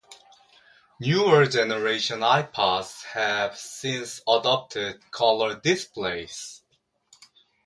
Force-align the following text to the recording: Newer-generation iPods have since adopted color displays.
Newer-generation 0.99 2.21
iPods 2.21 3.03
have 3.13 3.55
since 3.55 4.19
adopted 4.27 4.99
color 5.11 5.53
displays. 5.55 6.63